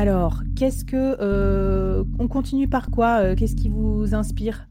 [0.00, 4.66] Alors, qu'est-ce que euh, on continue par quoi euh, Qu'est-ce qui vous inspire?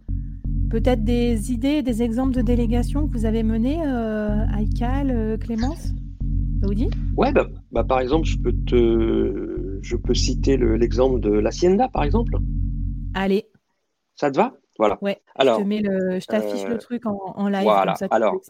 [0.71, 5.93] Peut-être des idées, des exemples de délégation que vous avez menées, euh, Aïkal, Clémence?
[6.65, 11.89] Audi Ouais, bah, bah, par exemple, je peux te, je peux citer l'exemple de l'Hacienda,
[11.89, 12.35] par exemple.
[13.13, 13.45] Allez.
[14.15, 14.55] Ça te va?
[14.79, 14.97] Voilà.
[15.03, 15.21] Ouais.
[15.35, 17.65] Alors, je, t'affiche le truc en, live.
[17.65, 17.93] Voilà.
[18.09, 18.41] Alors,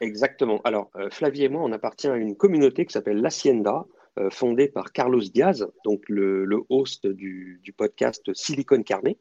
[0.00, 0.60] exactement.
[0.64, 3.84] Alors, Flavie et moi, on appartient à une communauté qui s'appelle l'Hacienda.
[4.20, 9.18] Euh, fondé par Carlos Diaz, donc le, host du, podcast Silicon Carnet.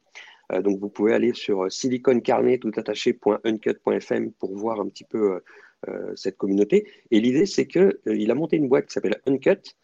[0.52, 2.72] Euh, donc vous pouvez aller sur siliconcarnet tout
[3.18, 5.42] pour voir un petit peu
[5.88, 6.88] euh, cette communauté.
[7.10, 9.76] Et l'idée, c'est qu'il a monté une boîte qui s'appelle Uncut,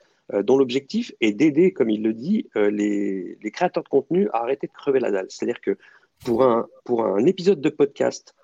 [0.43, 4.73] dont l'objectif est d'aider, comme il le dit, les, créateurs de contenu à arrêter de
[4.73, 5.25] crever la dalle.
[5.29, 5.75] C'est-à-dire que
[6.23, 8.35] pour un, pour un épisode de podcast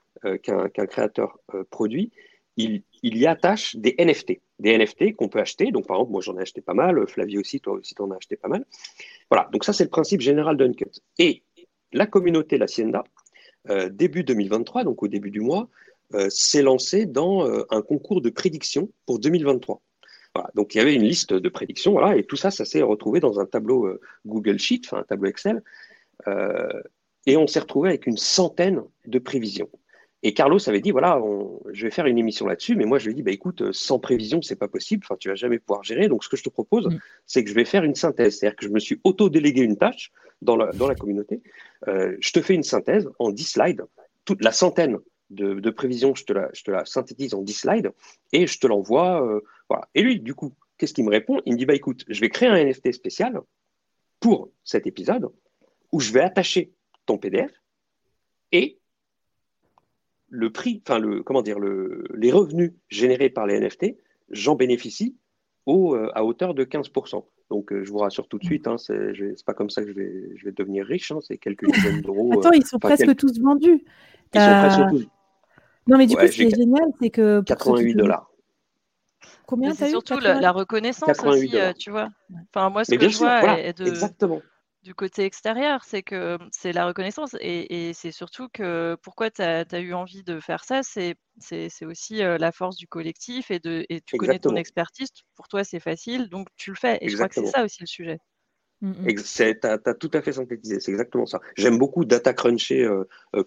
[0.41, 1.37] qu'un créateur
[1.69, 2.11] produit,
[2.57, 5.71] il, y attache des NFT, des NFT qu'on peut acheter.
[5.71, 7.07] Donc, par exemple, moi, j'en ai acheté pas mal.
[7.07, 8.65] Flavie aussi, toi aussi, t'en as acheté pas mal.
[9.29, 9.49] Voilà.
[9.51, 11.01] Donc, ça, c'est le principe général d'Uncut.
[11.19, 11.43] Et
[11.91, 13.03] la communauté, la Sienda,
[13.69, 15.69] euh, début 2023, donc au début du mois,
[16.13, 19.81] euh, s'est lancée dans euh, un concours de prédiction pour 2023.
[20.33, 20.49] Voilà.
[20.55, 23.21] Donc, il y avait une liste de prédictions, voilà, et tout ça, ça s'est retrouvé
[23.21, 25.63] dans un tableau Google Sheet, enfin, un tableau Excel.
[27.25, 29.69] et on s'est retrouvé avec une centaine de prévisions.
[30.23, 31.21] Et Carlos avait dit voilà,
[31.71, 33.71] je vais faire une émission là-dessus, mais moi je lui ai dit bah, écoute, euh,
[33.73, 36.07] sans prévision, c'est pas possible, enfin, tu vas jamais pouvoir gérer.
[36.07, 36.99] Donc ce que je te propose, mm.
[37.25, 38.39] c'est que je vais faire une synthèse.
[38.39, 41.41] C'est-à-dire que je me suis auto-délégué une tâche dans la, dans la communauté.
[41.87, 43.85] Euh, je te fais une synthèse en 10 slides,
[44.25, 44.97] toute la centaine
[45.29, 47.91] de, prévisions, je te, la, je te la synthétise en 10 slides
[48.31, 49.25] et je te l'envoie.
[49.25, 49.87] Euh, voilà.
[49.95, 51.41] Et lui, du coup, qu'est-ce qu'il me répond?
[51.45, 53.41] Il me dit bah écoute, je vais créer un NFT spécial
[54.19, 55.29] pour cet épisode
[55.91, 56.71] où je vais attacher
[57.05, 57.51] ton PDF
[58.51, 58.79] et
[60.35, 63.95] le prix, enfin le, comment dire, le, les revenus générés par les NFT,
[64.29, 65.15] j'en bénéficie
[65.65, 67.23] au, euh, à hauteur de 15%.
[67.51, 69.93] Donc, euh, je vous rassure tout de suite, hein, c'est pas comme ça que je
[69.93, 72.39] vais, je vais devenir riche, hein, c'est quelques dizaines d'euros.
[72.39, 73.83] Attends, ils sont presque tous vendus.
[74.33, 75.07] Ils sont presque tous.
[75.87, 77.41] Non, mais du coup, ce qui est génial, c'est que.
[77.41, 78.31] 88 dollars.
[79.45, 82.09] Combien C'est surtout la, reconnaissance aussi, euh, tu vois.
[82.53, 83.85] Enfin, moi, ce que je vois est de.
[83.85, 84.41] Exactement
[84.85, 89.79] du côté extérieur, c'est que c'est la reconnaissance et, c'est surtout que pourquoi tu as,
[89.79, 91.17] eu envie de faire ça, c'est
[91.83, 95.79] aussi la force du collectif et, de, et tu connais ton expertise, pour toi c'est
[95.79, 96.99] facile, donc tu le fais.
[97.01, 98.19] Et je crois que c'est ça aussi le sujet.
[98.81, 99.15] Mmh, mmh.
[99.15, 101.39] Tu as, tout à fait synthétisé, c'est exactement ça.
[101.57, 102.87] J'aime beaucoup data cruncher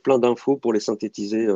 [0.03, 1.47] plein d'infos pour les synthétiser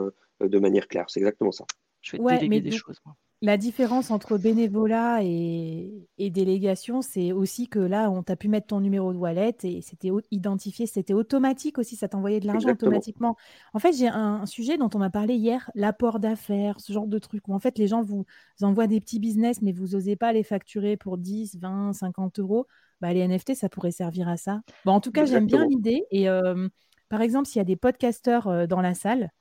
[0.41, 1.64] de manière claire, c'est exactement ça.
[2.03, 3.00] Je vais déléguer des choses.
[3.44, 8.80] La différence entre bénévolat et, délégation, c'est aussi que là, on t'a pu mettre ton
[8.80, 13.36] numéro de wallet et c'était identifié, c'était automatique aussi, ça t'envoyait de l'argent automatiquement.
[13.75, 17.19] En fait, j'ai un, sujet dont on m'a parlé hier, l'apport d'affaires, ce genre de
[17.19, 18.25] truc, où en fait, les gens vous,
[18.60, 22.69] envoient des petits business, mais vous n'osez pas les facturer pour 10, 20, 50 euros.
[23.00, 24.60] Bah, les NFT, ça pourrait servir à ça.
[24.84, 26.04] Bon, en tout cas, j'aime bien l'idée.
[26.12, 26.69] Et euh,
[27.08, 29.32] par exemple, s'il y a des podcasteurs euh, dans la salle,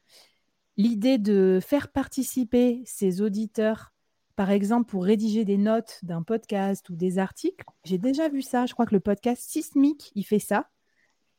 [0.77, 3.90] l'idée de faire participer ces auditeurs,
[4.41, 8.65] par exemple, pour rédiger des notes d'un podcast ou des articles, j'ai déjà vu ça.
[8.65, 10.67] Je crois que le podcast Sismic, il fait ça.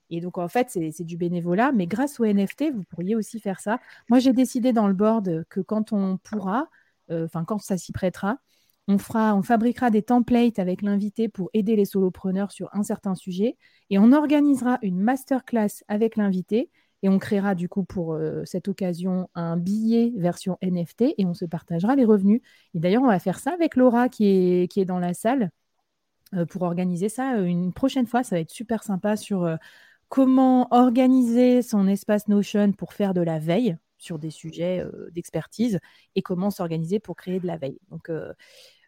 [0.09, 3.59] Et donc, en fait, c'est du bénévolat, mais grâce au NFT, vous pourriez aussi faire
[3.59, 3.81] ça.
[4.09, 6.69] Moi, j'ai décidé dans le board que quand on pourra,
[7.11, 8.39] euh, enfin, quand ça s'y prêtera,
[8.87, 13.17] on, fera, on fabriquera des templates avec l'invité pour aider les solopreneurs sur un certain
[13.17, 13.57] sujet
[13.91, 16.71] et on organisera une masterclass avec l'invité
[17.03, 21.35] et on créera du coup pour euh, cette occasion un billet version NFT et on
[21.35, 22.41] se partagera les revenus.
[22.75, 25.51] Et d'ailleurs, on va faire ça avec Laura qui est, qui est dans la salle
[26.35, 28.23] euh, pour organiser ça euh, une prochaine fois.
[28.23, 29.59] Ça va être super sympa sur
[30.09, 35.79] comment organiser son espace Notion pour faire de la veille sur des sujets d'expertise
[36.17, 37.79] et comment s'organiser pour créer de la veille.
[37.91, 38.11] Donc,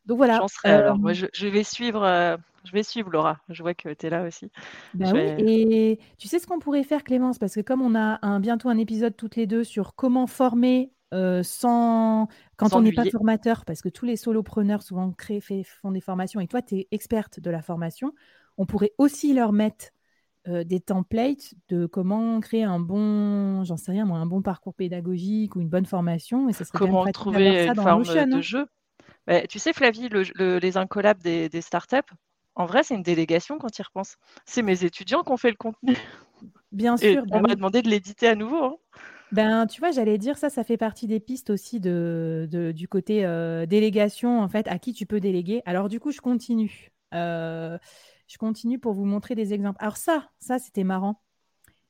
[0.07, 0.45] donc voilà.
[0.65, 3.39] alors, moi, je, je, vais suivre je vais suivre Laura.
[3.49, 4.51] Je vois que tu es là aussi.
[4.95, 7.39] Bah oui, et tu sais ce qu'on pourrait faire, Clémence?
[7.39, 10.91] Parce que comme on a un, bientôt un épisode toutes les deux sur comment former
[11.13, 15.93] euh, sans quand on n'est pas formateur, parce que tous les solopreneurs souvent créent, font
[15.93, 18.15] des formations, et toi, tu es experte de la formation,
[18.57, 19.87] on pourrait aussi leur mettre
[20.47, 25.57] des templates de comment créer un bon, j'en sais rien moi, un bon parcours pédagogique
[25.57, 26.51] ou une bonne formation.
[26.51, 28.67] Et ça serait comment trouver une forme de hein.
[29.49, 32.15] Tu sais, Flavie, les incollables des, des startups,
[32.57, 34.17] en vrai, c'est une délégation quand ils repensent.
[34.45, 35.97] C'est mes étudiants qui ont fait le contenu.
[36.73, 37.25] Bien sûr.
[37.31, 38.63] on bah m'a demandé de l'éditer à nouveau.
[38.63, 38.77] Hein.
[39.33, 43.25] Ben, tu vois, j'allais dire ça, ça fait partie des pistes aussi de, du côté
[43.25, 45.63] euh, délégation, en fait, à qui tu peux déléguer.
[45.67, 46.93] Alors, du coup, je continue.
[47.15, 47.77] Euh,
[48.29, 49.79] je continue pour vous montrer des exemples.
[49.81, 51.21] Alors, ça, ça, c'était marrant.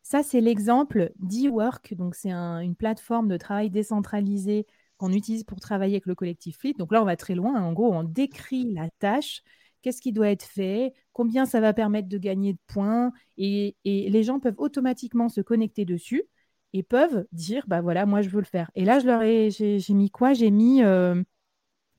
[0.02, 1.94] Ça, c'est l'exemple d'eWork.
[1.94, 6.74] Donc, c'est une plateforme de travail décentralisé qu'on utilise pour travailler avec le collectif Fleet.
[6.78, 7.60] Donc là, on va très loin.
[7.60, 9.42] En gros, on décrit la tâche
[9.84, 14.22] qu'est-ce qui doit être fait, combien ça va permettre de gagner de points, et, les
[14.22, 16.24] gens peuvent automatiquement se connecter dessus
[16.72, 18.70] et peuvent dire, bah voilà, moi je veux le faire.
[18.74, 20.32] Et là, je leur ai, j'ai, mis quoi?
[20.32, 21.22] J'ai mis, euh,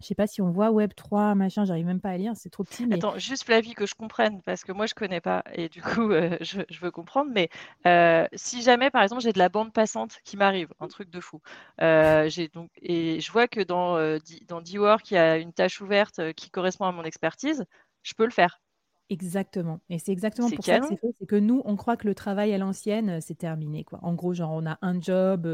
[0.01, 2.50] je sais pas si on voit Web 3, machin, j'arrive même pas à lire, c'est
[2.50, 2.86] trop petit.
[2.86, 2.95] Mais...
[2.95, 6.12] Attends, juste Flavie, que je comprenne, parce que moi je connais pas, et du coup
[6.12, 7.50] euh, je, veux comprendre, mais
[7.88, 11.19] euh, si jamais par exemple j'ai de la bande passante qui m'arrive, un truc de
[11.19, 11.42] fou,
[11.80, 13.97] j'ai donc, et je vois que dans,
[14.47, 17.65] dans D-Work, il y a une tâche ouverte qui correspond à mon expertise,
[18.03, 18.62] je peux le faire.
[19.09, 19.81] Exactement.
[19.89, 21.15] Et c'est exactement pour ça que c'est fait.
[21.19, 23.83] C'est que nous, on croit que le travail à l'ancienne, c'est terminé.
[23.83, 24.00] Quoi.
[24.01, 25.48] En gros, genre, on a un job,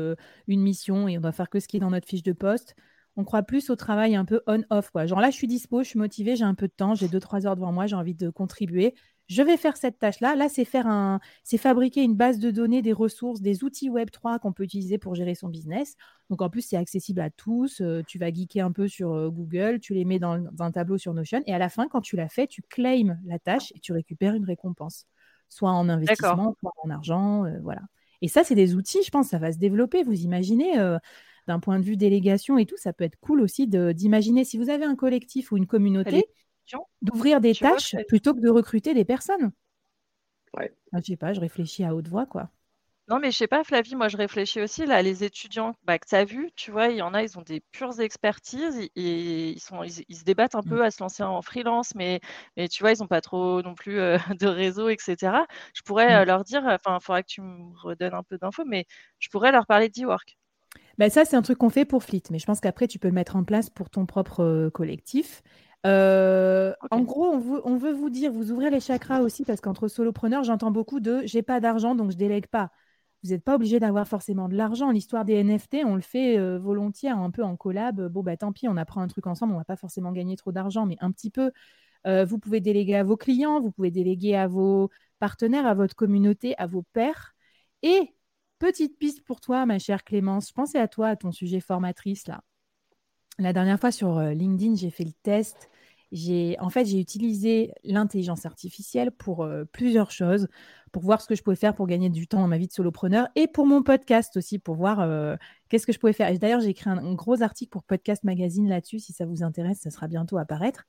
[0.48, 2.76] une mission et on doit faire que ce qui est dans notre fiche de poste.
[3.18, 4.92] On croit plus au travail un peu on-off.
[5.06, 7.20] Genre là, je suis dispo, je suis motivée, j'ai un peu de temps, j'ai deux,
[7.20, 8.96] trois heures devant moi, j'ai envie de contribuer
[9.32, 10.36] je vais faire cette tâche-là.
[10.36, 14.12] Là, c'est faire un, c'est fabriquer une base de données, des ressources, des outils Web
[14.12, 15.96] 3 qu'on peut utiliser pour gérer son business.
[16.30, 17.80] Donc en plus, c'est accessible à tous.
[17.80, 20.98] Euh, tu vas geeker un peu sur euh, Google, tu les mets dans, un tableau
[20.98, 23.80] sur Notion, et à la fin, quand tu l'as fait, tu claims la tâche et
[23.80, 25.06] tu récupères une récompense,
[25.48, 27.82] soit en investissement, soit en argent, euh, voilà.
[28.22, 30.04] Et ça, c'est des outils, je pense, ça va se développer.
[30.04, 30.78] Vous imaginez
[31.52, 34.70] d'un point de vue délégation et tout, ça peut être cool aussi d'imaginer si vous
[34.70, 36.26] avez un collectif ou une communauté
[37.02, 39.52] d'ouvrir des tâches plutôt que de recruter des personnes.
[40.58, 40.74] Ouais.
[40.94, 42.50] Ah, je sais pas, je réfléchis à haute voix, quoi.
[43.10, 46.08] Non, mais je sais pas, Flavie, moi je réfléchis aussi, là, les étudiants bah, que
[46.08, 49.50] tu as vu, tu vois, il y en a, ils ont des pures expertises et
[49.50, 50.70] ils, sont, ils, se débattent un mmh.
[50.70, 52.22] peu à se lancer en freelance, mais,
[52.56, 55.46] mais tu vois, ils n'ont pas trop non plus euh, de réseau, etc.
[55.74, 56.28] Je pourrais euh, mmh.
[56.28, 58.86] leur dire, enfin, il faudra que tu me redonnes un peu d'infos, mais
[59.20, 60.38] je pourrais leur parler d'e-work.
[61.02, 63.08] Ben ça, c'est un truc qu'on fait pour Fleet, mais je pense qu'après, tu peux
[63.08, 65.42] le mettre en place pour ton propre euh, collectif.
[65.88, 70.44] Euh, en gros, on veut, vous dire, vous ouvrez les chakras aussi, parce qu'entre solopreneurs,
[70.44, 72.70] j'entends beaucoup de j'ai pas d'argent, donc je délègue pas.
[73.24, 74.92] Vous n'êtes pas obligé d'avoir forcément de l'argent.
[74.92, 78.08] L'histoire des NFT, on le fait euh, volontiers, un peu en collab.
[78.10, 80.52] Bon, bah tant pis, on apprend un truc ensemble, on va pas forcément gagner trop
[80.52, 81.52] d'argent, mais un petit peu.
[82.06, 85.96] Euh, vous pouvez déléguer à vos clients, vous pouvez déléguer à vos partenaires, à votre
[85.96, 87.34] communauté, à vos pairs.
[87.82, 88.14] Et
[88.62, 92.28] petite piste pour toi, ma chère Clémence, je pensais à toi, à ton sujet formatrice
[92.28, 92.44] là.
[93.40, 95.72] La dernière fois sur LinkedIn, j'ai fait le test
[96.12, 100.48] j'ai en fait j'ai utilisé l'intelligence artificielle pour euh, plusieurs choses,
[100.92, 102.74] pour voir ce que je pouvais faire pour gagner du temps dans ma vie de
[102.74, 105.36] solopreneur et pour mon podcast aussi pour voir euh,
[105.70, 106.38] qu'est-ce que je pouvais faire.
[106.38, 109.90] D'ailleurs j'ai écrit un, gros article pour Podcast Magazine là-dessus si ça vous intéresse, ça
[109.90, 110.86] sera bientôt à paraître.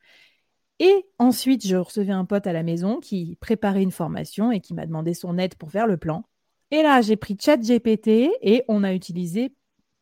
[0.80, 4.74] Et ensuite je recevais un pote à la maison qui préparait une formation et qui
[4.74, 6.24] m'a demandé son aide pour faire le plan.
[6.72, 9.54] Et là j'ai pris ChatGPT et on a utilisé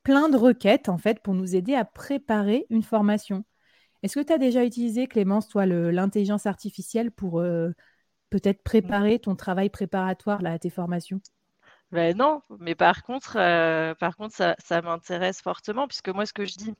[0.04, 3.44] plein de requêtes en fait pour nous aider à préparer une formation.
[4.04, 7.70] Est-ce que tu as déjà utilisé, Clémence, toi, l'intelligence artificielle pour euh,
[8.30, 11.20] peut-être préparer ton travail préparatoire là, à tes formations?
[11.90, 16.32] Ben non, mais par contre, euh, par contre ça, ça m'intéresse fortement, puisque moi, ce
[16.32, 16.72] que je dis,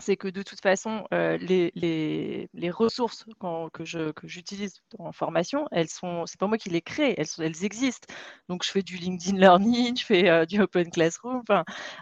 [0.00, 3.24] c'est que de toute façon, euh, les, ressources
[3.72, 3.84] que,
[4.24, 8.12] j'utilise en formation, elles sont, c'est pas moi qui les crée, elles, existent.
[8.48, 11.42] Donc, je fais du LinkedIn Learning, je fais euh, du Open Classroom.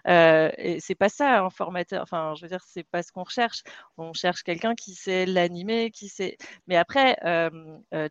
[0.08, 2.02] Euh, et c'est pas ça un formateur.
[2.02, 3.62] Enfin, je veux dire, c'est pas ce qu'on recherche.
[3.96, 6.36] On cherche quelqu'un qui sait l'animer, qui sait.
[6.66, 7.16] Mais après,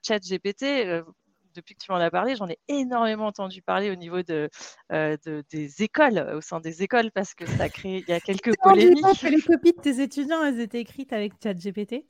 [0.03, 1.03] ChatGPT
[1.55, 4.49] depuis que tu m'en as parlé, j'en ai énormément entendu parler au niveau de,
[4.91, 5.17] euh,
[5.49, 8.19] des écoles, au sein des écoles, parce que ça crée, il y a
[8.51, 9.03] quelques polémiques.
[9.21, 12.05] que les copies de tes étudiants, elles étaient écrites avec ChatGPT.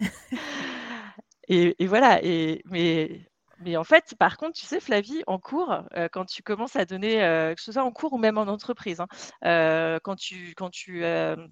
[1.47, 3.21] et, et voilà, et, mais
[3.59, 6.85] mais en fait, par contre, tu sais, Flavie, en cours, euh, quand tu commences à
[6.85, 9.07] donner, euh, que ce soit en cours ou même en entreprise, hein,
[9.45, 11.05] euh, quand tu, quand tu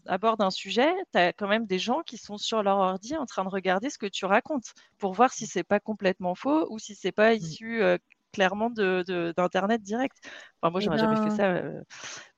[0.05, 3.25] abordes un sujet, tu as quand même des gens qui sont sur leur ordi en
[3.25, 6.79] train de regarder ce que tu racontes pour voir si c'est pas complètement faux ou
[6.79, 7.81] si c'est pas issu
[8.33, 10.17] clairement d'Internet de, direct.
[10.61, 11.61] Enfin, moi, eh j'aurais jamais fait ben, ça.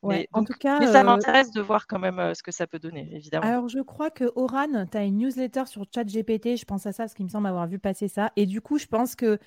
[0.03, 2.79] mais, en tout cas, mais ça m'intéresse de voir quand même ce que ça peut
[2.79, 3.47] donner, évidemment.
[3.47, 6.57] Alors, je crois que Oran, tu as une newsletter sur ChatGPT.
[6.57, 8.31] Je pense à ça parce qu'il me semble avoir vu passer ça.
[8.35, 9.39] Et du coup, je pense que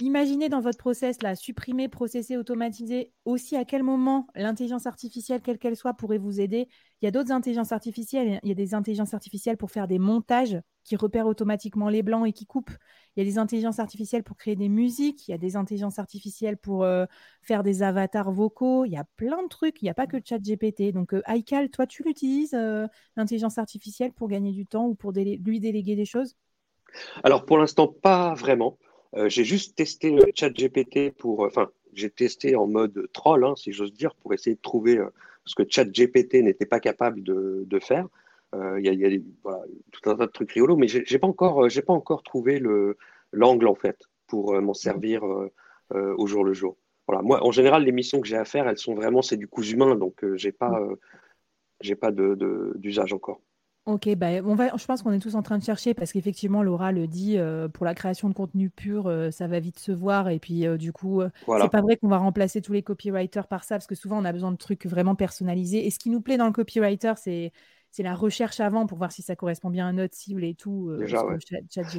[0.00, 5.58] Imaginez dans votre process, là, supprimer, processer, automatiser, aussi à quel moment l'intelligence artificielle, quelle
[5.58, 6.66] qu'elle soit, pourrait vous aider.
[7.00, 8.40] Il y a d'autres intelligences artificielles.
[8.42, 12.26] Il y a des intelligences artificielles pour faire des montages qui repèrent automatiquement les blancs
[12.26, 12.72] et qui coupent.
[13.14, 15.28] Il y a des intelligences artificielles pour créer des musiques.
[15.28, 17.04] Il y a des intelligences artificielles pour euh,
[17.42, 18.84] faire des avatars vocaux.
[18.84, 19.82] Il y a plein de trucs.
[19.82, 20.92] Il n'y a pas que le chat GPT.
[20.92, 22.86] Donc, euh, iCal, toi, tu l'utilises, euh,
[23.16, 26.36] l'intelligence artificielle, pour gagner du temps ou pour lui déléguer des choses?
[27.22, 28.78] Alors, pour l'instant, pas vraiment.
[29.26, 31.40] j'ai juste testé le chat GPT pour.
[31.40, 34.98] Enfin, j'ai testé en mode troll, hein, si j'ose dire, pour essayer de trouver
[35.44, 38.06] ce que ChatGPT n'était pas capable de, faire.
[38.54, 39.18] Euh, il y a,
[39.92, 42.58] tout un tas de trucs rigolos, mais j'ai pas encore, euh, j'ai pas encore trouvé
[42.58, 42.98] le
[43.32, 45.22] l'angle en fait pour euh, m'en servir
[45.94, 46.76] au jour le jour.
[47.06, 49.48] Voilà, moi en général les missions que j'ai à faire, elles sont vraiment c'est du
[49.48, 50.80] coup humain, donc j'ai pas
[51.80, 53.40] j'ai pas d'usage de, encore.
[53.84, 56.62] Ok, bah, on va, je pense qu'on est tous en train de chercher parce qu'effectivement,
[56.62, 59.90] Laura le dit, euh, pour la création de contenu pur, euh, ça va vite se
[59.90, 60.28] voir.
[60.28, 63.64] Et puis, euh, du coup, c'est pas vrai qu'on va remplacer tous les copywriters par
[63.64, 65.84] ça parce que souvent, on a besoin de trucs vraiment personnalisés.
[65.84, 67.52] Et ce qui nous plaît dans le copywriter, c'est
[67.92, 70.92] c'est la recherche avant pour voir si ça correspond bien à notre cible et tout.
[70.98, 71.36] Déjà, ouais.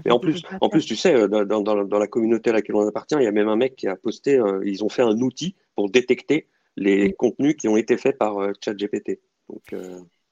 [0.06, 3.16] Et en plus, en plus, tu sais, dans, dans, la communauté à laquelle on appartient,
[3.16, 5.90] il y a même un mec qui a posté, ils ont fait un outil pour
[5.90, 9.22] détecter les contenus qui ont été faits par ChatGPT.
[9.48, 9.74] Donc,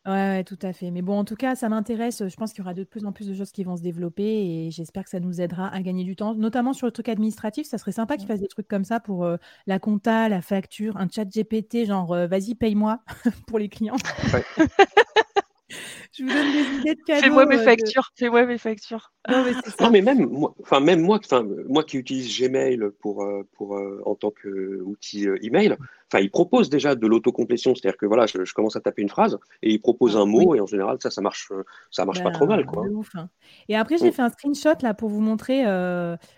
[0.07, 0.89] Ouais, tout à fait.
[0.89, 2.27] Mais bon, en tout cas, ça m'intéresse.
[2.27, 4.23] Je pense qu'il y aura de plus en plus de choses qui vont se développer
[4.23, 7.67] et j'espère que ça nous aidera à gagner du temps, notamment sur le truc administratif.
[7.67, 9.37] Ça serait sympa qu'ils fassent des trucs comme ça pour euh,
[9.67, 13.03] la compta, la facture, un chat GPT, genre euh, vas-y, paye-moi
[13.47, 13.97] pour les clients.
[16.13, 17.21] Je vous donne des idées de cadeaux.
[17.21, 18.11] Fais-moi mes euh, factures.
[18.15, 19.11] Fais-moi mes factures.
[19.29, 19.83] Non, mais, ça.
[19.83, 23.77] non, mais même moi, enfin même moi, enfin moi qui utilise Gmail pour euh, pour
[23.77, 28.53] euh, en tant qu'outil email, enfin il propose déjà de l'autocomplétion, c'est-à-dire que voilà, je,
[28.53, 31.21] commence à taper une phrase et il propose un mot et en général ça ça
[31.21, 31.51] marche
[31.91, 32.83] ça marche pas trop mal quoi.
[32.87, 33.29] Ouf, hein.
[33.69, 34.13] Et après j'ai mm.
[34.13, 35.63] fait un screenshot là pour vous montrer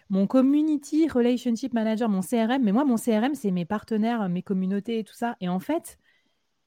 [0.10, 2.62] mon community relationship manager, mon CRM.
[2.64, 5.36] Mais moi mon CRM c'est mes partenaires, mes communautés et tout ça.
[5.42, 5.98] Et en fait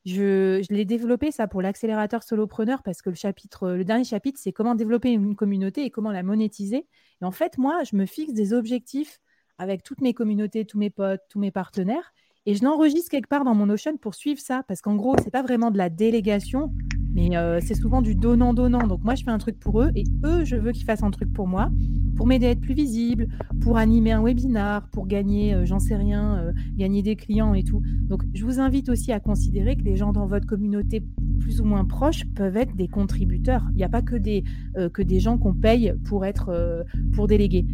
[0.07, 4.53] je, l'ai développé ça pour l'accélérateur solopreneur parce que le chapitre, le dernier chapitre, c'est
[4.53, 6.87] comment développer une communauté et comment la monétiser.
[7.21, 9.21] Et en fait, moi, je me fixe des objectifs
[9.59, 12.13] avec toutes mes communautés, tous mes potes, tous mes partenaires,
[12.49, 15.33] et je l'enregistre quelque part dans mon Notion pour suivre ça, parce qu'en gros, c'est
[15.33, 16.73] pas vraiment de la délégation,
[17.13, 18.87] mais euh, c'est souvent du donnant-donnant.
[18.87, 21.11] Donc moi, je fais un truc pour eux, et eux, je veux qu'ils fassent un
[21.11, 21.71] truc pour moi,
[22.17, 23.29] pour m'aider à être plus visible,
[23.61, 27.63] pour animer un webinar, pour gagner, euh, j'en sais rien, euh, gagner des clients et
[27.63, 27.83] tout.
[28.09, 31.05] Donc je vous invite aussi à considérer que les gens dans votre communauté
[31.41, 33.67] plus ou moins proches peuvent être des contributeurs.
[33.71, 34.45] Il n'y a pas que des,
[34.93, 37.67] que des gens qu'on paye pour être pour déléguer.